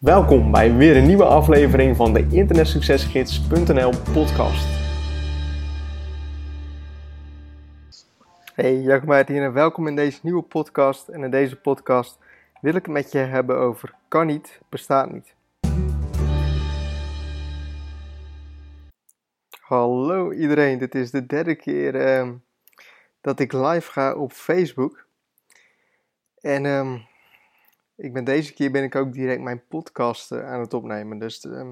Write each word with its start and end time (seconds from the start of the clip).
Welkom 0.00 0.50
bij 0.50 0.74
weer 0.74 0.96
een 0.96 1.06
nieuwe 1.06 1.24
aflevering 1.24 1.96
van 1.96 2.12
de 2.12 2.28
internetsuccesgids.nl 2.30 3.92
podcast. 4.12 4.66
Hey, 8.54 8.80
Jacob 8.80 9.08
Meijert 9.08 9.28
hier 9.28 9.42
en 9.42 9.52
welkom 9.52 9.86
in 9.86 9.96
deze 9.96 10.20
nieuwe 10.22 10.42
podcast. 10.42 11.08
En 11.08 11.22
in 11.22 11.30
deze 11.30 11.56
podcast 11.60 12.18
wil 12.60 12.74
ik 12.74 12.84
het 12.84 12.94
met 12.94 13.12
je 13.12 13.18
hebben 13.18 13.58
over 13.58 13.94
kan 14.08 14.26
niet, 14.26 14.60
bestaat 14.68 15.12
niet. 15.12 15.34
Hallo 19.60 20.32
iedereen, 20.32 20.78
dit 20.78 20.94
is 20.94 21.10
de 21.10 21.26
derde 21.26 21.54
keer 21.54 21.94
ehm, 21.94 22.34
dat 23.20 23.40
ik 23.40 23.52
live 23.52 23.92
ga 23.92 24.14
op 24.14 24.32
Facebook. 24.32 25.06
En 26.40 26.66
ehm, 26.66 26.98
ik 27.96 28.12
ben 28.12 28.24
deze 28.24 28.52
keer 28.52 28.70
ben 28.70 28.82
ik 28.82 28.94
ook 28.94 29.12
direct 29.12 29.40
mijn 29.40 29.66
podcast 29.68 30.32
eh, 30.32 30.46
aan 30.46 30.60
het 30.60 30.74
opnemen. 30.74 31.18
Dus 31.18 31.44
ehm, 31.44 31.70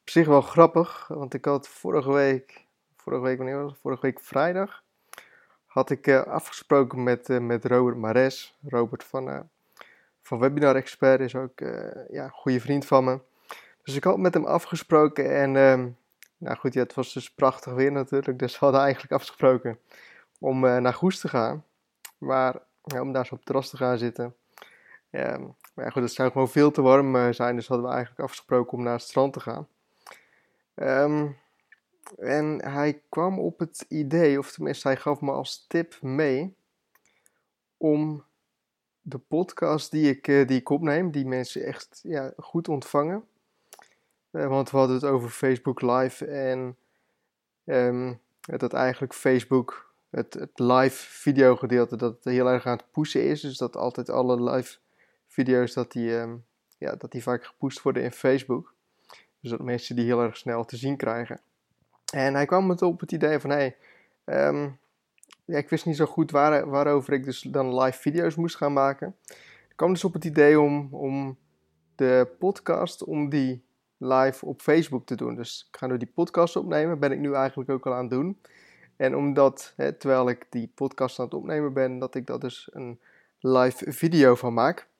op 0.00 0.10
zich 0.10 0.26
wel 0.26 0.40
grappig, 0.40 1.08
want 1.08 1.34
ik 1.34 1.44
had 1.44 1.68
vorige 1.68 2.12
week, 2.12 2.66
vorige 2.96 3.22
week 3.22 3.36
wanneer 3.36 3.62
was 3.62 3.70
het? 3.70 3.80
Vorige 3.80 4.00
week 4.00 4.20
vrijdag, 4.20 4.82
had 5.66 5.90
ik 5.90 6.06
uh, 6.06 6.22
afgesproken 6.22 7.02
met, 7.02 7.28
uh, 7.28 7.38
met 7.38 7.64
Robert 7.64 7.96
Mares. 7.96 8.58
Robert 8.68 9.04
van, 9.04 9.48
van 10.22 10.38
Webinar 10.38 10.76
Expert 10.76 11.20
is 11.20 11.34
ook 11.34 11.60
ja, 12.10 12.24
een 12.24 12.30
goede 12.30 12.60
vriend 12.60 12.86
van 12.86 13.04
me. 13.04 13.18
Dus 13.82 13.96
ik 13.96 14.04
had 14.04 14.18
met 14.18 14.34
hem 14.34 14.44
afgesproken 14.44 15.36
en 15.36 15.56
um, 15.56 15.96
nou 16.36 16.56
goed, 16.56 16.74
ja, 16.74 16.82
het 16.82 16.94
was 16.94 17.12
dus 17.12 17.30
prachtig 17.34 17.72
weer 17.72 17.92
natuurlijk. 17.92 18.38
Dus 18.38 18.52
we 18.52 18.64
hadden 18.64 18.80
eigenlijk 18.82 19.12
afgesproken 19.12 19.78
om 20.38 20.60
naar 20.60 20.94
Goes 20.94 21.20
te 21.20 21.28
gaan. 21.28 21.64
Maar 22.18 22.58
ja, 22.84 23.00
om 23.00 23.12
daar 23.12 23.26
zo 23.26 23.32
op 23.32 23.38
het 23.38 23.46
terras 23.46 23.70
te 23.70 23.76
gaan 23.76 23.98
zitten. 23.98 24.34
Ja, 25.12 25.38
maar 25.74 25.92
goed, 25.92 26.02
het 26.02 26.12
zou 26.12 26.30
gewoon 26.30 26.48
veel 26.48 26.70
te 26.70 26.82
warm 26.82 27.16
uh, 27.16 27.32
zijn, 27.32 27.56
dus 27.56 27.66
hadden 27.66 27.86
we 27.86 27.92
eigenlijk 27.92 28.22
afgesproken 28.22 28.78
om 28.78 28.84
naar 28.84 28.92
het 28.92 29.02
strand 29.02 29.32
te 29.32 29.40
gaan. 29.40 29.68
Um, 30.74 31.36
en 32.18 32.64
hij 32.64 33.02
kwam 33.08 33.38
op 33.38 33.58
het 33.58 33.84
idee, 33.88 34.38
of 34.38 34.52
tenminste 34.52 34.88
hij 34.88 34.96
gaf 34.96 35.20
me 35.20 35.32
als 35.32 35.64
tip 35.68 35.98
mee, 36.00 36.54
om 37.76 38.24
de 39.00 39.18
podcast 39.18 39.90
die 39.90 40.10
ik, 40.10 40.28
uh, 40.28 40.46
die 40.46 40.58
ik 40.58 40.68
opneem, 40.68 41.10
die 41.10 41.26
mensen 41.26 41.64
echt 41.64 42.00
ja, 42.02 42.32
goed 42.36 42.68
ontvangen. 42.68 43.24
Uh, 44.30 44.46
want 44.46 44.70
we 44.70 44.76
hadden 44.76 44.96
het 44.96 45.04
over 45.04 45.28
Facebook 45.28 45.80
Live 45.80 46.26
en 46.26 46.76
um, 47.64 48.20
dat 48.44 48.72
eigenlijk 48.72 49.14
Facebook, 49.14 49.92
het, 50.10 50.34
het 50.34 50.58
live 50.58 51.06
video 51.10 51.56
gedeelte, 51.56 51.96
dat 51.96 52.16
heel 52.22 52.48
erg 52.48 52.66
aan 52.66 52.76
het 52.76 52.90
pushen 52.90 53.24
is. 53.24 53.40
Dus 53.40 53.56
dat 53.56 53.76
altijd 53.76 54.10
alle 54.10 54.42
live 54.50 54.78
video's 55.32 55.72
dat 55.72 55.92
die, 55.92 56.10
um, 56.10 56.44
ja, 56.78 56.94
dat 56.96 57.12
die 57.12 57.22
vaak 57.22 57.44
gepoest 57.44 57.82
worden 57.82 58.02
in 58.02 58.12
Facebook. 58.12 58.74
Dus 59.40 59.50
dat 59.50 59.60
mensen 59.60 59.96
die 59.96 60.04
heel 60.04 60.22
erg 60.22 60.36
snel 60.36 60.64
te 60.64 60.76
zien 60.76 60.96
krijgen. 60.96 61.40
En 62.12 62.34
hij 62.34 62.46
kwam 62.46 62.66
met 62.66 62.82
op 62.82 63.00
het 63.00 63.12
idee 63.12 63.38
van, 63.38 63.50
hé, 63.50 63.74
hey, 64.24 64.48
um, 64.48 64.78
ja, 65.44 65.58
ik 65.58 65.68
wist 65.68 65.86
niet 65.86 65.96
zo 65.96 66.06
goed 66.06 66.30
waar, 66.30 66.68
waarover 66.68 67.12
ik 67.12 67.24
dus 67.24 67.40
dan 67.40 67.78
live 67.80 67.98
video's 67.98 68.34
moest 68.34 68.56
gaan 68.56 68.72
maken. 68.72 69.16
Ik 69.68 69.76
kwam 69.76 69.92
dus 69.92 70.04
op 70.04 70.12
het 70.12 70.24
idee 70.24 70.60
om, 70.60 70.88
om 70.90 71.36
de 71.94 72.28
podcast, 72.38 73.04
om 73.04 73.28
die 73.28 73.64
live 73.96 74.46
op 74.46 74.60
Facebook 74.60 75.06
te 75.06 75.14
doen. 75.14 75.34
Dus 75.34 75.66
ik 75.70 75.76
ga 75.76 75.86
nu 75.86 75.96
die 75.96 76.10
podcast 76.14 76.56
opnemen, 76.56 76.98
ben 76.98 77.12
ik 77.12 77.18
nu 77.18 77.34
eigenlijk 77.34 77.70
ook 77.70 77.86
al 77.86 77.94
aan 77.94 78.00
het 78.00 78.10
doen. 78.10 78.38
En 78.96 79.16
omdat, 79.16 79.72
hè, 79.76 79.92
terwijl 79.92 80.28
ik 80.28 80.46
die 80.50 80.72
podcast 80.74 81.18
aan 81.18 81.24
het 81.24 81.34
opnemen 81.34 81.72
ben, 81.72 81.98
dat 81.98 82.14
ik 82.14 82.26
dat 82.26 82.40
dus 82.40 82.68
een 82.72 83.00
live 83.40 83.92
video 83.92 84.34
van 84.34 84.54
maak. 84.54 84.90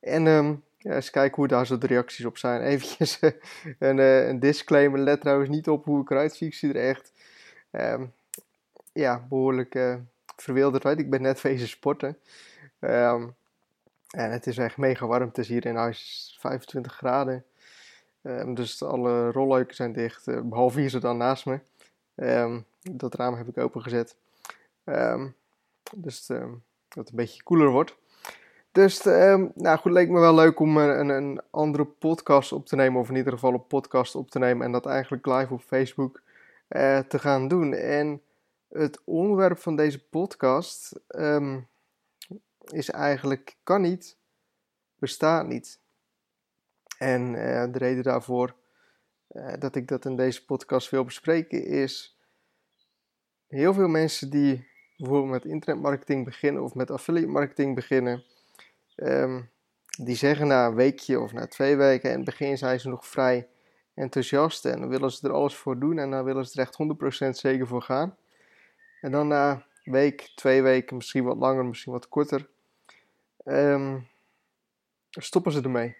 En 0.00 0.26
um, 0.26 0.62
ja, 0.78 0.94
eens 0.94 1.10
kijken 1.10 1.36
hoe 1.36 1.48
daar 1.48 1.66
zo 1.66 1.78
de 1.78 1.86
reacties 1.86 2.24
op 2.24 2.38
zijn. 2.38 2.62
Even 2.72 3.34
een, 3.78 3.96
uh, 3.96 4.28
een 4.28 4.40
disclaimer, 4.40 4.98
let 4.98 5.20
trouwens 5.20 5.50
niet 5.50 5.68
op 5.68 5.84
hoe 5.84 6.02
ik 6.02 6.10
eruit 6.10 6.34
zie. 6.34 6.46
Ik 6.46 6.54
zie 6.54 6.72
er 6.72 6.88
echt 6.88 7.12
um, 7.70 8.12
ja, 8.92 9.26
behoorlijk 9.28 9.74
uh, 9.74 9.94
verwilderd 10.36 10.84
uit. 10.84 10.98
Ik 10.98 11.10
ben 11.10 11.22
net 11.22 11.40
wezen 11.50 11.68
sporten. 11.68 12.18
Um, 12.80 13.34
en 14.10 14.30
het 14.30 14.46
is 14.46 14.58
echt 14.58 14.76
mega 14.76 15.06
warm. 15.06 15.28
Het 15.28 15.38
is 15.38 15.48
hier 15.48 15.66
in 15.66 15.76
huis 15.76 16.36
25 16.40 16.92
graden. 16.92 17.44
dus 18.54 18.82
alle 18.82 19.30
rolluiken 19.30 19.74
zijn 19.74 19.92
dicht. 19.92 20.24
Behalve 20.48 20.80
hier 20.80 20.88
zo 20.88 20.98
dan 20.98 21.16
naast 21.16 21.46
me. 21.46 21.60
dat 22.80 23.14
raam 23.14 23.34
heb 23.34 23.48
ik 23.48 23.58
opengezet. 23.58 24.16
dus 25.96 26.26
dat 26.26 26.48
het 26.88 27.08
een 27.10 27.16
beetje 27.16 27.42
koeler 27.42 27.68
wordt. 27.68 27.96
Dus 28.72 29.04
um, 29.06 29.52
nou 29.54 29.78
goed, 29.78 29.92
leek 29.92 30.08
me 30.08 30.20
wel 30.20 30.34
leuk 30.34 30.60
om 30.60 30.76
een, 30.76 31.08
een, 31.08 31.40
andere 31.50 31.84
podcast 31.84 32.52
op 32.52 32.66
te 32.66 32.76
nemen, 32.76 33.00
of 33.00 33.08
in 33.08 33.16
ieder 33.16 33.32
geval 33.32 33.52
een 33.52 33.66
podcast 33.66 34.14
op 34.14 34.30
te 34.30 34.38
nemen 34.38 34.66
en 34.66 34.72
dat 34.72 34.86
eigenlijk 34.86 35.26
live 35.26 35.52
op 35.52 35.60
Facebook 35.60 36.22
uh, 36.68 36.98
te 36.98 37.18
gaan 37.18 37.48
doen. 37.48 37.74
En 37.74 38.22
het 38.68 39.00
onderwerp 39.04 39.58
van 39.58 39.76
deze 39.76 40.08
podcast 40.08 41.00
um, 41.08 41.68
is 42.64 42.90
eigenlijk 42.90 43.56
kan 43.62 43.80
niet, 43.80 44.16
bestaat 44.98 45.46
niet. 45.46 45.78
En 46.98 47.34
uh, 47.34 47.64
de 47.72 47.78
reden 47.78 48.02
daarvoor 48.02 48.54
dat 49.58 49.74
ik 49.74 49.88
dat 49.88 50.04
in 50.04 50.16
deze 50.16 50.44
podcast 50.44 50.90
wil 50.90 51.04
bespreken 51.04 51.64
is 51.64 52.18
heel 53.46 53.74
veel 53.74 53.88
mensen 53.88 54.30
die 54.30 54.68
bijvoorbeeld 54.96 55.30
met 55.30 55.44
internetmarketing 55.44 56.24
beginnen 56.24 56.62
of 56.62 56.74
met 56.74 56.90
affiliate 56.90 57.30
marketing 57.30 57.74
beginnen 57.74 58.24
Um, 59.02 59.50
die 59.98 60.16
zeggen 60.16 60.46
na 60.46 60.66
een 60.66 60.74
weekje 60.74 61.20
of 61.20 61.32
na 61.32 61.46
twee 61.46 61.76
weken, 61.76 62.10
in 62.10 62.16
het 62.16 62.24
begin 62.24 62.58
zijn 62.58 62.80
ze 62.80 62.88
nog 62.88 63.06
vrij 63.06 63.48
enthousiast 63.94 64.64
en 64.64 64.88
willen 64.88 65.10
ze 65.10 65.26
er 65.26 65.34
alles 65.34 65.54
voor 65.54 65.78
doen 65.78 65.98
en 65.98 66.10
dan 66.10 66.24
willen 66.24 66.46
ze 66.46 66.60
er 66.60 66.66
echt 66.66 67.26
100% 67.26 67.28
zeker 67.28 67.66
voor 67.66 67.82
gaan. 67.82 68.16
En 69.00 69.10
dan 69.10 69.28
na 69.28 69.50
een 69.52 69.92
week, 69.92 70.32
twee 70.34 70.62
weken, 70.62 70.96
misschien 70.96 71.24
wat 71.24 71.36
langer, 71.36 71.64
misschien 71.64 71.92
wat 71.92 72.08
korter, 72.08 72.48
um, 73.44 74.08
stoppen 75.10 75.52
ze 75.52 75.62
ermee. 75.62 75.96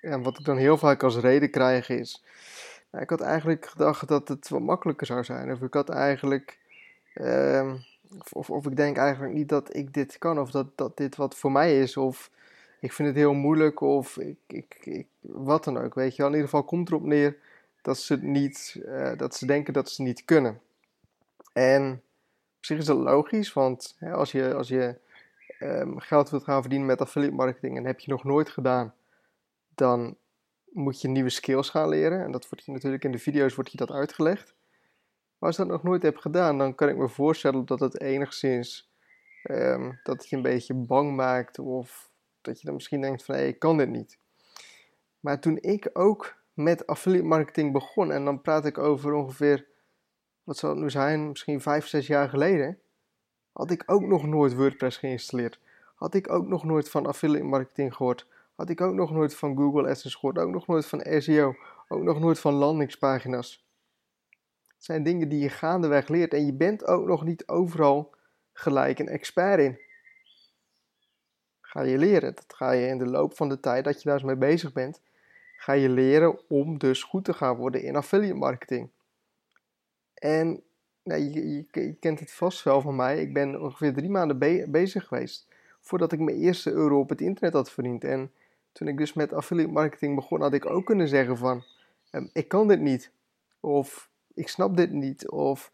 En 0.00 0.22
wat 0.22 0.38
ik 0.38 0.44
dan 0.44 0.56
heel 0.56 0.78
vaak 0.78 1.02
als 1.02 1.16
reden 1.16 1.50
krijg 1.50 1.88
is, 1.88 2.24
nou, 2.90 3.04
ik 3.04 3.10
had 3.10 3.20
eigenlijk 3.20 3.66
gedacht 3.66 4.08
dat 4.08 4.28
het 4.28 4.48
wat 4.48 4.60
makkelijker 4.60 5.06
zou 5.06 5.24
zijn. 5.24 5.52
Of 5.52 5.60
ik 5.60 5.74
had 5.74 5.88
eigenlijk 5.88 6.58
um, 7.14 7.84
of, 8.32 8.50
of 8.50 8.66
ik 8.66 8.76
denk 8.76 8.96
eigenlijk 8.96 9.34
niet 9.34 9.48
dat 9.48 9.76
ik 9.76 9.94
dit 9.94 10.18
kan, 10.18 10.38
of 10.38 10.50
dat, 10.50 10.66
dat 10.74 10.96
dit 10.96 11.16
wat 11.16 11.36
voor 11.36 11.52
mij 11.52 11.80
is, 11.80 11.96
of 11.96 12.30
ik 12.80 12.92
vind 12.92 13.08
het 13.08 13.16
heel 13.16 13.32
moeilijk, 13.34 13.80
of 13.80 14.18
ik, 14.18 14.38
ik, 14.46 14.78
ik 14.80 15.06
wat 15.20 15.64
dan 15.64 15.78
ook. 15.78 15.94
Weet 15.94 16.16
je 16.16 16.22
in 16.22 16.28
ieder 16.28 16.44
geval 16.44 16.64
komt 16.64 16.88
erop 16.88 17.02
neer 17.02 17.36
dat 17.82 17.98
ze, 17.98 18.16
niet, 18.16 18.80
uh, 18.86 19.12
dat 19.16 19.34
ze 19.34 19.46
denken 19.46 19.72
dat 19.72 19.90
ze 19.90 20.02
niet 20.02 20.24
kunnen. 20.24 20.60
En 21.52 22.02
op 22.56 22.64
zich 22.64 22.78
is 22.78 22.84
dat 22.84 22.96
logisch, 22.96 23.52
want 23.52 23.96
hè, 23.98 24.12
als 24.12 24.32
je, 24.32 24.54
als 24.54 24.68
je 24.68 24.98
um, 25.60 26.00
geld 26.00 26.30
wilt 26.30 26.44
gaan 26.44 26.60
verdienen 26.60 26.86
met 26.86 27.00
affiliate 27.00 27.34
marketing 27.34 27.76
en 27.76 27.84
heb 27.84 28.00
je 28.00 28.10
nog 28.10 28.24
nooit 28.24 28.48
gedaan, 28.48 28.94
dan 29.74 30.16
moet 30.70 31.00
je 31.00 31.08
nieuwe 31.08 31.30
skills 31.30 31.70
gaan 31.70 31.88
leren. 31.88 32.24
En 32.24 32.32
dat 32.32 32.48
wordt 32.48 32.64
je 32.64 32.72
natuurlijk 32.72 33.04
in 33.04 33.12
de 33.12 33.18
video's 33.18 33.54
wordt 33.54 33.70
je 33.70 33.76
dat 33.76 33.90
uitgelegd. 33.90 34.54
Maar 35.40 35.48
als 35.48 35.56
je 35.56 35.62
dat 35.62 35.72
nog 35.72 35.82
nooit 35.82 36.02
hebt 36.02 36.20
gedaan, 36.20 36.58
dan 36.58 36.74
kan 36.74 36.88
ik 36.88 36.96
me 36.96 37.08
voorstellen 37.08 37.66
dat 37.66 37.80
het 37.80 38.00
enigszins 38.00 38.90
um, 39.44 40.00
dat 40.02 40.16
het 40.18 40.28
je 40.28 40.36
een 40.36 40.42
beetje 40.42 40.74
bang 40.74 41.16
maakt 41.16 41.58
of 41.58 42.10
dat 42.40 42.60
je 42.60 42.66
dan 42.66 42.74
misschien 42.74 43.00
denkt 43.00 43.24
van 43.24 43.34
hé, 43.34 43.46
ik 43.46 43.58
kan 43.58 43.76
dit 43.76 43.88
niet. 43.88 44.18
Maar 45.20 45.40
toen 45.40 45.58
ik 45.60 45.90
ook 45.92 46.36
met 46.54 46.86
affiliate 46.86 47.26
marketing 47.26 47.72
begon 47.72 48.12
en 48.12 48.24
dan 48.24 48.40
praat 48.40 48.66
ik 48.66 48.78
over 48.78 49.12
ongeveer, 49.12 49.66
wat 50.44 50.56
zal 50.56 50.70
het 50.70 50.78
nu 50.78 50.90
zijn, 50.90 51.28
misschien 51.28 51.60
vijf, 51.60 51.86
zes 51.86 52.06
jaar 52.06 52.28
geleden, 52.28 52.78
had 53.52 53.70
ik 53.70 53.82
ook 53.86 54.02
nog 54.02 54.26
nooit 54.26 54.54
WordPress 54.54 54.96
geïnstalleerd. 54.96 55.60
Had 55.94 56.14
ik 56.14 56.30
ook 56.30 56.46
nog 56.46 56.64
nooit 56.64 56.90
van 56.90 57.06
affiliate 57.06 57.44
marketing 57.44 57.94
gehoord. 57.94 58.26
Had 58.54 58.68
ik 58.68 58.80
ook 58.80 58.94
nog 58.94 59.10
nooit 59.10 59.34
van 59.34 59.56
Google 59.56 59.88
AdSense 59.88 60.18
gehoord. 60.18 60.38
Ook 60.38 60.50
nog 60.50 60.66
nooit 60.66 60.86
van 60.86 61.04
SEO. 61.18 61.54
Ook 61.88 62.02
nog 62.02 62.20
nooit 62.20 62.40
van 62.40 62.52
landingspagina's. 62.52 63.64
Het 64.80 64.88
zijn 64.88 65.02
dingen 65.02 65.28
die 65.28 65.38
je 65.38 65.48
gaandeweg 65.48 66.08
leert 66.08 66.34
en 66.34 66.46
je 66.46 66.52
bent 66.52 66.86
ook 66.86 67.06
nog 67.06 67.24
niet 67.24 67.48
overal 67.48 68.14
gelijk 68.52 68.98
een 68.98 69.08
expert 69.08 69.60
in. 69.60 69.78
Ga 71.60 71.82
je 71.82 71.98
leren. 71.98 72.34
Dat 72.34 72.54
ga 72.54 72.70
je 72.70 72.86
in 72.86 72.98
de 72.98 73.06
loop 73.06 73.36
van 73.36 73.48
de 73.48 73.60
tijd 73.60 73.84
dat 73.84 74.02
je 74.02 74.08
daar 74.08 74.14
eens 74.14 74.26
mee 74.26 74.36
bezig 74.36 74.72
bent, 74.72 75.00
ga 75.56 75.72
je 75.72 75.88
leren 75.88 76.48
om 76.48 76.78
dus 76.78 77.02
goed 77.02 77.24
te 77.24 77.32
gaan 77.32 77.56
worden 77.56 77.82
in 77.82 77.96
affiliate 77.96 78.34
marketing. 78.34 78.90
En 80.14 80.62
nou, 81.02 81.20
je, 81.20 81.96
kent 82.00 82.20
het 82.20 82.32
vast 82.32 82.62
wel 82.62 82.80
van 82.80 82.96
mij. 82.96 83.20
Ik 83.20 83.32
ben 83.32 83.62
ongeveer 83.62 83.92
drie 83.92 84.10
maanden 84.10 84.38
be 84.38 84.66
bezig 84.68 85.06
geweest 85.06 85.48
voordat 85.80 86.12
ik 86.12 86.18
mijn 86.18 86.36
eerste 86.36 86.70
euro 86.70 86.98
op 86.98 87.08
het 87.08 87.20
internet 87.20 87.52
had 87.52 87.70
verdiend. 87.70 88.04
En 88.04 88.32
toen 88.72 88.88
ik 88.88 88.96
dus 88.96 89.12
met 89.12 89.32
affiliate 89.32 89.72
marketing 89.72 90.14
begon, 90.14 90.40
had 90.40 90.52
ik 90.52 90.66
ook 90.66 90.86
kunnen 90.86 91.08
zeggen 91.08 91.36
van, 91.36 91.64
um, 92.12 92.30
ik 92.32 92.48
kan 92.48 92.68
dit 92.68 92.80
niet. 92.80 93.10
Of 93.60 94.09
ik 94.40 94.48
snap 94.48 94.76
dit 94.76 94.92
niet 94.92 95.28
of 95.28 95.72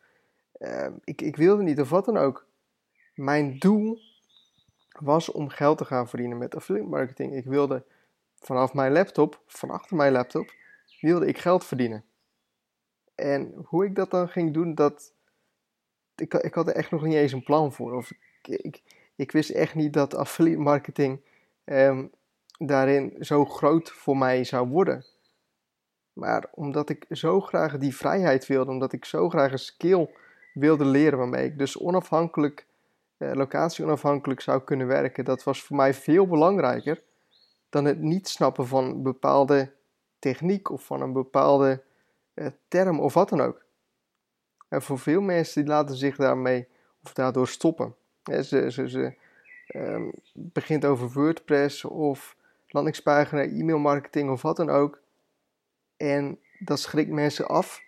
uh, 0.58 0.88
ik, 1.04 1.20
ik 1.20 1.36
wilde 1.36 1.62
niet 1.62 1.80
of 1.80 1.90
wat 1.90 2.04
dan 2.04 2.16
ook. 2.16 2.46
Mijn 3.14 3.58
doel 3.58 3.98
was 4.98 5.30
om 5.30 5.48
geld 5.48 5.78
te 5.78 5.84
gaan 5.84 6.08
verdienen 6.08 6.38
met 6.38 6.54
affiliate 6.54 6.88
marketing. 6.88 7.34
Ik 7.34 7.44
wilde 7.44 7.84
vanaf 8.34 8.74
mijn 8.74 8.92
laptop, 8.92 9.42
van 9.46 9.70
achter 9.70 9.96
mijn 9.96 10.12
laptop, 10.12 10.52
wilde 11.00 11.26
ik 11.26 11.38
geld 11.38 11.64
verdienen. 11.64 12.04
En 13.14 13.54
hoe 13.64 13.84
ik 13.84 13.94
dat 13.94 14.10
dan 14.10 14.28
ging 14.28 14.54
doen, 14.54 14.74
dat, 14.74 15.12
ik, 16.16 16.34
ik 16.34 16.54
had 16.54 16.69
er 16.69 16.74
echt 16.74 16.90
nog 16.90 17.02
niet 17.02 17.14
eens 17.14 17.32
een 17.32 17.42
plan 17.42 17.72
voor. 17.72 17.94
Of 17.94 18.12
ik, 18.42 18.82
ik, 19.16 19.32
wist 19.32 19.50
echt 19.50 19.74
niet 19.74 19.92
dat 19.92 20.14
affiliate 20.14 20.60
marketing 20.60 21.20
um, 21.64 22.10
daarin 22.58 23.16
zo 23.20 23.44
groot 23.44 23.90
voor 23.90 24.16
mij 24.16 24.44
zou 24.44 24.69
worden. 24.69 25.04
Maar 26.16 26.46
omdat 26.54 26.88
ik 26.88 27.06
zo 27.10 27.40
graag 27.40 27.78
die 27.78 27.96
vrijheid 27.96 28.46
wilde, 28.46 28.70
omdat 28.70 28.92
ik 28.92 29.04
zo 29.04 29.28
graag 29.28 29.52
een 29.52 29.58
skill 29.58 30.10
wilde 30.54 30.84
leren 30.84 31.18
waarmee 31.18 31.44
ik 31.44 31.58
dus 31.58 31.78
onafhankelijk, 31.78 32.66
eh, 33.16 33.32
locatie 33.32 33.84
onafhankelijk 33.84 34.40
zou 34.40 34.62
kunnen 34.62 34.86
werken, 34.86 35.24
dat 35.24 35.44
was 35.44 35.62
voor 35.62 35.76
mij 35.76 35.94
veel 35.94 36.26
belangrijker 36.26 37.02
dan 37.68 37.84
het 37.84 38.00
niet 38.00 38.28
snappen 38.28 38.66
van 38.66 38.84
een 38.84 39.02
bepaalde 39.02 39.72
techniek 40.18 40.70
of 40.70 40.84
van 40.84 41.02
een 41.02 41.12
bepaalde 41.12 41.82
eh, 42.34 42.46
term 42.69 43.00
of 43.00 43.14
wat 43.14 43.28
dan 43.28 43.40
ook. 43.40 43.64
En 44.69 44.82
voor 44.82 44.98
veel 44.98 45.20
mensen 45.20 45.64
die 45.64 45.72
laten 45.72 45.96
zich 45.96 46.16
daarmee 46.16 46.69
of 47.02 47.12
daardoor 47.12 47.48
stoppen. 47.48 47.94
ze 48.24 48.70
ze, 48.70 48.88
ze 48.88 49.14
um, 49.74 50.12
begint 50.32 50.84
over 50.84 51.12
WordPress 51.12 51.84
of 51.84 52.36
landingspagina, 52.66 53.42
e-mailmarketing 53.42 54.30
of 54.30 54.42
wat 54.42 54.56
dan 54.56 54.70
ook. 54.70 55.04
En 55.96 56.38
dat 56.58 56.81
schrikt 56.81 57.10
mensen 57.10 57.48
af. 57.48 57.82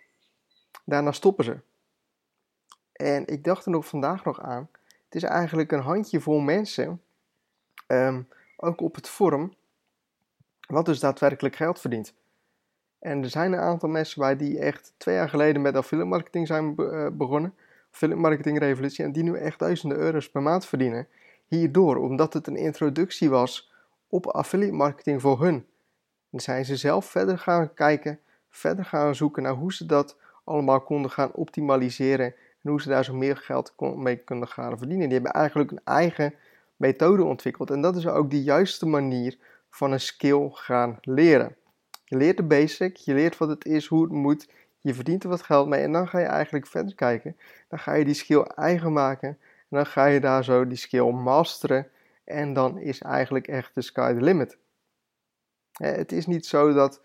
Daarna 0.83 1.11
stoppen 1.11 1.45
ze. 1.45 1.59
En 2.91 3.27
ik 3.27 3.43
dacht 3.43 3.65
er 3.65 3.71
nog 3.71 3.87
vandaag 3.87 4.23
nog 4.23 4.41
aan. 4.41 4.69
Het 5.05 5.15
is 5.15 5.23
eigenlijk 5.23 5.71
een 5.71 5.81
handjevol 5.81 6.39
mensen, 6.39 7.01
um, 7.87 8.27
ook 8.57 8.81
op 8.81 8.95
het 8.95 9.09
forum, 9.09 9.53
wat 10.67 10.85
dus 10.85 10.99
daadwerkelijk 10.99 11.55
geld 11.55 11.79
verdient. 11.79 12.13
En 12.99 13.23
er 13.23 13.29
zijn 13.29 13.53
een 13.53 13.59
aantal 13.59 13.89
mensen 13.89 14.21
bij 14.21 14.35
die 14.35 14.59
echt 14.59 14.93
twee 14.97 15.15
jaar 15.15 15.29
geleden 15.29 15.61
met 15.61 15.75
affiliate 15.75 16.09
marketing 16.09 16.47
zijn 16.47 16.77
eh, 16.77 17.07
begonnen. 17.11 17.55
Affiliate 17.91 18.21
marketing 18.21 18.59
revolutie. 18.59 19.03
En 19.03 19.11
die 19.11 19.23
nu 19.23 19.37
echt 19.37 19.59
duizenden 19.59 19.97
euro's 19.97 20.29
per 20.29 20.41
maand 20.41 20.65
verdienen. 20.65 21.07
Hierdoor, 21.47 21.97
omdat 21.97 22.33
het 22.33 22.47
een 22.47 22.55
introductie 22.55 23.29
was 23.29 23.71
op 24.07 24.27
affiliate 24.27 24.73
marketing 24.73 25.21
voor 25.21 25.41
hun. 25.41 25.65
Dan 26.29 26.39
zijn 26.39 26.65
ze 26.65 26.75
zelf 26.75 27.05
verder 27.05 27.39
gaan 27.39 27.73
kijken, 27.73 28.19
verder 28.49 28.85
gaan 28.85 29.15
zoeken 29.15 29.43
naar 29.43 29.53
hoe 29.53 29.73
ze 29.73 29.85
dat 29.85 30.17
allemaal 30.43 30.81
konden 30.81 31.11
gaan 31.11 31.33
optimaliseren. 31.33 32.33
En 32.63 32.69
hoe 32.69 32.81
ze 32.81 32.89
daar 32.89 33.03
zo 33.03 33.13
meer 33.13 33.37
geld 33.37 33.73
mee 33.77 34.17
kunnen 34.17 34.47
gaan 34.47 34.77
verdienen. 34.77 35.05
Die 35.05 35.13
hebben 35.13 35.31
eigenlijk 35.31 35.71
een 35.71 35.81
eigen 35.83 36.33
methode 36.75 37.23
ontwikkeld. 37.23 37.71
En 37.71 37.81
dat 37.81 37.95
is 37.95 38.07
ook 38.07 38.29
de 38.29 38.43
juiste 38.43 38.85
manier 38.85 39.37
van 39.69 39.91
een 39.91 39.99
skill 39.99 40.49
gaan 40.51 40.97
leren. 41.01 41.55
Je 42.05 42.17
leert 42.17 42.37
de 42.37 42.43
basic, 42.43 42.95
je 42.95 43.13
leert 43.13 43.37
wat 43.37 43.49
het 43.49 43.65
is, 43.65 43.85
hoe 43.85 44.03
het 44.03 44.11
moet, 44.11 44.49
je 44.81 44.93
verdient 44.93 45.23
er 45.23 45.29
wat 45.29 45.41
geld 45.41 45.67
mee 45.67 45.81
en 45.81 45.91
dan 45.91 46.07
ga 46.07 46.19
je 46.19 46.25
eigenlijk 46.25 46.67
verder 46.67 46.95
kijken. 46.95 47.37
Dan 47.67 47.79
ga 47.79 47.93
je 47.93 48.05
die 48.05 48.13
skill 48.13 48.41
eigen 48.41 48.93
maken 48.93 49.29
en 49.29 49.77
dan 49.77 49.85
ga 49.85 50.05
je 50.05 50.19
daar 50.19 50.43
zo 50.43 50.67
die 50.67 50.77
skill 50.77 51.11
masteren 51.11 51.87
en 52.23 52.53
dan 52.53 52.77
is 52.77 53.01
eigenlijk 53.01 53.47
echt 53.47 53.75
de 53.75 53.81
sky 53.81 54.13
the 54.13 54.21
limit. 54.21 54.57
Het 55.83 56.11
is 56.11 56.25
niet 56.25 56.45
zo 56.45 56.73
dat, 56.73 57.01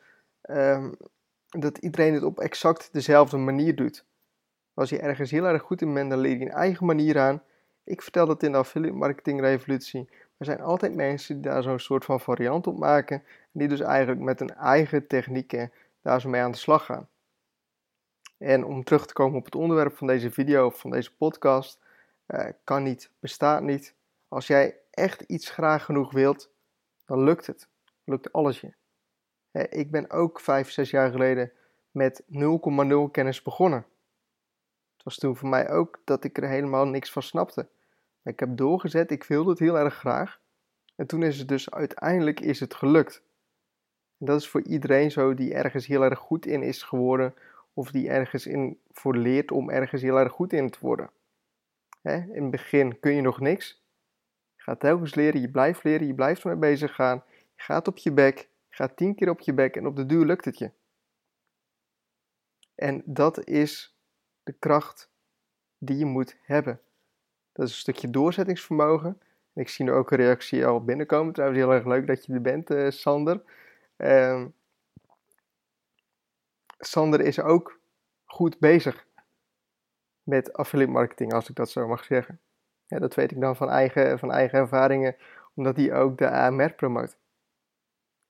um, 0.51 0.97
dat 1.49 1.79
iedereen 1.79 2.15
het 2.15 2.23
op 2.23 2.41
exact 2.41 2.89
dezelfde 2.93 3.37
manier 3.37 3.77
doet. 3.77 4.05
Als 4.75 4.91
je 4.91 4.99
ergens 4.99 5.31
heel 5.31 5.45
erg 5.45 5.63
goed 5.63 5.83
in 5.83 5.95
bent, 5.95 6.11
dan 6.11 6.19
leer 6.19 6.39
je 6.39 6.45
een 6.45 6.51
eigen 6.51 6.87
manier 6.87 7.19
aan. 7.19 7.43
Ik 7.85 8.03
vertel 8.03 8.27
dat 8.27 8.43
in 8.43 8.53
de 8.53 8.59
affiliate 8.59 8.97
marketing 8.97 9.41
revolutie. 9.41 10.09
Er 10.37 10.45
zijn 10.45 10.61
altijd 10.61 10.95
mensen 10.95 11.35
die 11.35 11.51
daar 11.51 11.63
zo'n 11.63 11.79
soort 11.79 12.05
van 12.05 12.21
variant 12.21 12.67
op 12.67 12.79
maken. 12.79 13.17
En 13.17 13.25
die 13.53 13.69
dus 13.69 13.81
eigenlijk 13.81 14.21
met 14.21 14.39
hun 14.39 14.55
eigen 14.55 15.07
technieken 15.07 15.73
daar 16.03 16.21
zo 16.21 16.29
mee 16.29 16.41
aan 16.41 16.51
de 16.51 16.57
slag 16.57 16.85
gaan. 16.85 17.09
En 18.39 18.65
om 18.65 18.85
terug 18.85 19.07
te 19.07 19.13
komen 19.13 19.39
op 19.39 19.45
het 19.45 19.55
onderwerp 19.55 19.97
van 19.97 20.07
deze 20.07 20.31
video 20.31 20.67
of 20.67 20.79
van 20.79 20.91
deze 20.91 21.17
podcast. 21.17 21.79
Uh, 22.29 22.47
kan 22.65 22.83
niet, 22.83 23.11
bestaat 23.21 23.63
niet. 23.63 23.95
Als 24.29 24.47
jij 24.47 24.79
echt 24.91 25.21
iets 25.21 25.51
graag 25.51 25.85
genoeg 25.85 26.13
wilt, 26.13 26.51
dan 27.05 27.25
lukt 27.25 27.47
het. 27.47 27.69
Lukt 28.05 28.33
alles 28.33 28.61
je. 28.61 28.75
ik 29.71 29.91
ben 29.91 30.11
ook 30.11 30.41
5, 30.41 30.71
6 30.71 30.91
jaar 30.91 31.11
geleden 31.11 31.53
met 31.91 32.23
0,0 32.23 33.11
kennis 33.11 33.43
begonnen. 33.43 33.87
Het 34.95 35.05
was 35.05 35.19
toen 35.19 35.37
voor 35.37 35.49
mij 35.49 35.71
ook 35.71 36.01
dat 36.05 36.25
ik 36.25 36.39
er 36.39 36.49
helemaal 36.49 36.87
niks 36.87 37.13
van 37.13 37.23
snapte. 37.23 37.69
Ik 38.23 38.41
heb 38.41 38.57
doorgezet, 38.57 39.11
ik 39.11 39.25
wilde 39.25 39.51
het 39.51 39.59
heel 39.59 39.79
erg 39.79 39.95
graag. 39.95 40.41
En 40.97 41.07
toen 41.07 41.23
is 41.23 41.39
het 41.39 41.49
dus 41.49 41.71
uiteindelijk 41.71 42.41
is 42.41 42.61
het 42.61 42.75
gelukt. 42.75 43.23
En 44.19 44.27
dat 44.27 44.41
is 44.41 44.49
voor 44.49 44.63
iedereen 44.63 45.11
zo 45.11 45.35
die 45.35 45.55
ergens 45.55 45.87
heel 45.87 46.05
erg 46.05 46.19
goed 46.19 46.47
in 46.47 46.63
is 46.63 46.83
geworden. 46.83 47.35
Of 47.73 47.91
die 47.91 48.09
ergens 48.09 48.47
in 48.47 48.81
voor 48.93 49.17
leert 49.17 49.51
om 49.51 49.71
ergens 49.71 50.03
heel 50.03 50.19
erg 50.19 50.33
goed 50.33 50.53
in 50.53 50.71
te 50.71 50.79
worden. 50.81 51.11
in 52.03 52.43
het 52.43 52.51
begin 52.51 53.01
kun 53.01 53.15
je 53.15 53.21
nog 53.21 53.41
niks. 53.41 53.83
Je 54.57 54.63
gaat 54.63 54.81
telkens 54.81 55.15
leren, 55.15 55.41
je 55.41 55.51
blijft 55.51 55.85
leren, 55.85 56.07
je 56.07 56.15
blijft 56.15 56.43
ermee 56.45 56.71
bezig 56.71 56.95
gaan. 56.95 57.25
Gaat 57.57 57.89
op 57.89 57.97
je 57.97 58.13
bek, 58.13 58.49
gaat 58.69 58.97
tien 58.97 59.15
keer 59.15 59.29
op 59.29 59.41
je 59.41 59.55
bek 59.55 59.77
en 59.77 59.87
op 59.87 59.97
de 59.97 60.07
duur 60.07 60.25
lukt 60.25 60.45
het 60.45 60.59
je. 60.59 60.71
En 62.75 63.03
dat 63.05 63.45
is 63.47 63.97
de 64.43 64.53
kracht 64.53 65.11
die 65.79 65.97
je 65.97 66.05
moet 66.05 66.37
hebben. 66.43 66.81
Dat 67.53 67.67
is 67.67 67.73
een 67.73 67.79
stukje 67.79 68.11
doorzettingsvermogen. 68.11 69.21
Ik 69.53 69.69
zie 69.69 69.85
nu 69.85 69.93
ook 69.93 70.11
een 70.11 70.17
reactie 70.17 70.67
al 70.67 70.85
binnenkomen. 70.85 71.33
Trouwens, 71.33 71.61
heel 71.61 71.73
erg 71.73 71.85
leuk 71.85 72.07
dat 72.07 72.25
je 72.25 72.33
er 72.33 72.41
bent, 72.41 72.71
uh, 72.71 72.91
Sander. 72.91 73.43
Uh, 73.97 74.45
Sander 76.79 77.21
is 77.21 77.41
ook 77.41 77.81
goed 78.25 78.59
bezig 78.59 79.07
met 80.23 80.53
affiliate 80.53 80.93
marketing, 80.93 81.33
als 81.33 81.49
ik 81.49 81.57
dat 81.57 81.71
zo 81.71 81.89
mag 81.89 82.05
zeggen. 82.05 82.41
Ja, 82.87 82.99
dat 82.99 83.15
weet 83.15 83.31
ik 83.31 83.41
dan 83.41 83.57
van 83.57 83.71
eigen, 83.71 84.19
van 84.19 84.33
eigen 84.33 84.59
ervaringen, 84.59 85.17
omdat 85.55 85.77
hij 85.77 85.95
ook 85.95 86.19
de 86.19 86.31
AMR 86.31 86.73
promoot. 86.73 87.17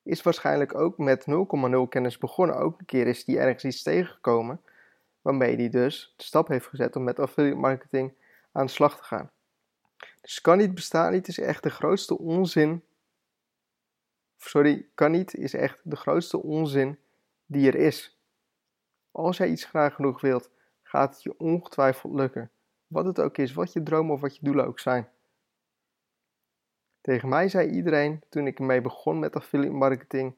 Is 0.04 0.22
waarschijnlijk 0.22 0.74
ook 0.74 0.98
met 0.98 1.26
0,0 1.30 1.88
kennis 1.88 2.18
begonnen. 2.18 2.56
Ook 2.56 2.78
een 2.78 2.86
keer 2.86 3.06
is 3.06 3.26
hij 3.26 3.38
ergens 3.38 3.64
iets 3.64 3.82
tegengekomen, 3.82 4.60
waarmee 5.22 5.56
hij 5.56 5.68
dus 5.68 6.14
de 6.16 6.24
stap 6.24 6.48
heeft 6.48 6.66
gezet 6.66 6.96
om 6.96 7.04
met 7.04 7.18
affiliate 7.18 7.60
marketing 7.60 8.14
aan 8.52 8.66
de 8.66 8.72
slag 8.72 8.96
te 8.96 9.02
gaan. 9.02 9.30
Dus 10.20 10.40
kan 10.40 10.58
niet 10.58 10.74
bestaan 10.74 11.12
niet 11.12 11.28
is 11.28 11.38
echt 11.38 11.62
de 11.62 11.70
grootste 11.70 12.18
onzin. 12.18 12.84
Sorry, 14.36 14.88
kan 14.94 15.10
niet 15.10 15.34
is 15.34 15.54
echt 15.54 15.80
de 15.82 15.96
grootste 15.96 16.42
onzin 16.42 16.98
die 17.46 17.66
er 17.66 17.74
is. 17.74 18.18
Als 19.10 19.36
jij 19.36 19.48
iets 19.48 19.64
graag 19.64 19.94
genoeg 19.94 20.20
wilt, 20.20 20.50
gaat 20.82 21.14
het 21.14 21.22
je 21.22 21.38
ongetwijfeld 21.38 22.14
lukken. 22.14 22.50
Wat 22.86 23.04
het 23.04 23.20
ook 23.20 23.38
is, 23.38 23.52
wat 23.52 23.72
je 23.72 23.82
dromen 23.82 24.14
of 24.14 24.20
wat 24.20 24.36
je 24.36 24.44
doelen 24.44 24.66
ook 24.66 24.78
zijn. 24.78 25.08
Tegen 27.04 27.28
mij 27.28 27.48
zei 27.48 27.68
iedereen 27.68 28.22
toen 28.28 28.46
ik 28.46 28.58
ermee 28.58 28.80
begon 28.80 29.18
met 29.18 29.36
affiliate 29.36 29.74
marketing: 29.74 30.36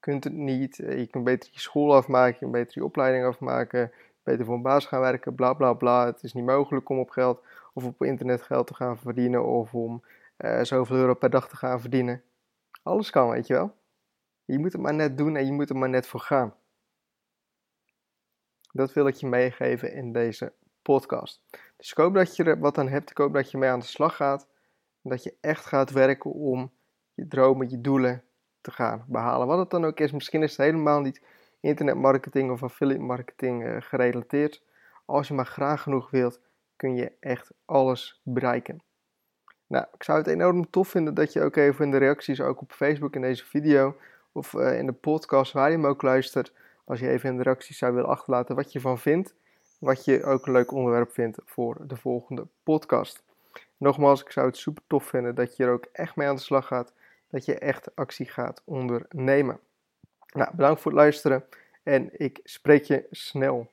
kunt 0.00 0.24
het 0.24 0.32
niet, 0.32 0.78
eh, 0.78 0.98
je 0.98 1.06
kunt 1.06 1.24
beter 1.24 1.50
je 1.52 1.60
school 1.60 1.94
afmaken, 1.94 2.32
je 2.32 2.38
kunt 2.38 2.52
beter 2.52 2.72
je 2.74 2.84
opleiding 2.84 3.24
afmaken, 3.24 3.92
beter 4.22 4.44
voor 4.44 4.54
een 4.54 4.62
baas 4.62 4.86
gaan 4.86 5.00
werken, 5.00 5.34
bla 5.34 5.52
bla 5.52 5.72
bla. 5.72 6.06
Het 6.06 6.22
is 6.22 6.32
niet 6.32 6.44
mogelijk 6.44 6.88
om 6.88 6.98
op 6.98 7.10
geld 7.10 7.42
of 7.74 7.84
op 7.84 8.02
internet 8.02 8.42
geld 8.42 8.66
te 8.66 8.74
gaan 8.74 8.98
verdienen 8.98 9.44
of 9.44 9.74
om 9.74 10.02
uh, 10.38 10.62
zoveel 10.62 10.96
euro 10.96 11.14
per 11.14 11.30
dag 11.30 11.48
te 11.48 11.56
gaan 11.56 11.80
verdienen. 11.80 12.22
Alles 12.82 13.10
kan, 13.10 13.30
weet 13.30 13.46
je 13.46 13.54
wel. 13.54 13.74
Je 14.44 14.58
moet 14.58 14.72
het 14.72 14.82
maar 14.82 14.94
net 14.94 15.18
doen 15.18 15.36
en 15.36 15.46
je 15.46 15.52
moet 15.52 15.70
er 15.70 15.76
maar 15.76 15.88
net 15.88 16.06
voor 16.06 16.20
gaan. 16.20 16.54
Dat 18.72 18.92
wil 18.92 19.06
ik 19.06 19.14
je 19.14 19.26
meegeven 19.26 19.92
in 19.92 20.12
deze 20.12 20.52
podcast. 20.82 21.42
Dus 21.76 21.90
ik 21.90 21.96
hoop 21.96 22.14
dat 22.14 22.36
je 22.36 22.44
er 22.44 22.58
wat 22.58 22.78
aan 22.78 22.88
hebt. 22.88 23.10
Ik 23.10 23.16
hoop 23.18 23.32
dat 23.32 23.50
je 23.50 23.58
mee 23.58 23.70
aan 23.70 23.78
de 23.78 23.86
slag 23.86 24.16
gaat. 24.16 24.48
Dat 25.08 25.22
je 25.22 25.34
echt 25.40 25.66
gaat 25.66 25.90
werken 25.90 26.30
om 26.32 26.72
je 27.14 27.28
dromen, 27.28 27.70
je 27.70 27.80
doelen 27.80 28.22
te 28.60 28.70
gaan 28.70 29.04
behalen. 29.08 29.46
Wat 29.46 29.58
het 29.58 29.70
dan 29.70 29.84
ook 29.84 30.00
is. 30.00 30.12
Misschien 30.12 30.42
is 30.42 30.56
het 30.56 30.66
helemaal 30.66 31.00
niet 31.00 31.22
internetmarketing 31.60 32.50
of 32.50 32.62
affiliate 32.62 33.02
marketing 33.02 33.64
uh, 33.64 33.76
gerelateerd. 33.80 34.62
Als 35.04 35.28
je 35.28 35.34
maar 35.34 35.46
graag 35.46 35.82
genoeg 35.82 36.10
wilt, 36.10 36.40
kun 36.76 36.96
je 36.96 37.12
echt 37.20 37.52
alles 37.64 38.20
bereiken. 38.24 38.82
Nou, 39.66 39.86
ik 39.94 40.02
zou 40.02 40.18
het 40.18 40.26
enorm 40.26 40.70
tof 40.70 40.88
vinden 40.88 41.14
dat 41.14 41.32
je 41.32 41.42
ook 41.42 41.56
even 41.56 41.84
in 41.84 41.90
de 41.90 41.96
reacties, 41.96 42.40
ook 42.40 42.60
op 42.60 42.72
Facebook 42.72 43.14
in 43.14 43.20
deze 43.20 43.44
video 43.44 43.96
of 44.32 44.52
uh, 44.52 44.78
in 44.78 44.86
de 44.86 44.92
podcast 44.92 45.52
waar 45.52 45.70
je 45.70 45.76
hem 45.76 45.86
ook 45.86 46.02
luistert, 46.02 46.52
als 46.84 47.00
je 47.00 47.08
even 47.08 47.30
in 47.30 47.36
de 47.36 47.42
reacties 47.42 47.78
zou 47.78 47.94
willen 47.94 48.08
achterlaten 48.08 48.56
wat 48.56 48.72
je 48.72 48.80
van 48.80 48.98
vindt, 48.98 49.34
wat 49.78 50.04
je 50.04 50.24
ook 50.24 50.46
een 50.46 50.52
leuk 50.52 50.72
onderwerp 50.72 51.12
vindt 51.12 51.38
voor 51.44 51.86
de 51.86 51.96
volgende 51.96 52.46
podcast. 52.62 53.25
Nogmaals, 53.76 54.22
ik 54.22 54.30
zou 54.30 54.46
het 54.46 54.56
super 54.56 54.82
tof 54.86 55.04
vinden 55.04 55.34
dat 55.34 55.56
je 55.56 55.64
er 55.64 55.72
ook 55.72 55.86
echt 55.92 56.16
mee 56.16 56.28
aan 56.28 56.36
de 56.36 56.40
slag 56.40 56.66
gaat, 56.66 56.92
dat 57.30 57.44
je 57.44 57.58
echt 57.58 57.96
actie 57.96 58.26
gaat 58.26 58.62
ondernemen. 58.64 59.60
Nou, 60.32 60.50
bedankt 60.56 60.80
voor 60.80 60.90
het 60.90 61.00
luisteren 61.00 61.44
en 61.82 62.10
ik 62.12 62.40
spreek 62.44 62.84
je 62.84 63.06
snel. 63.10 63.70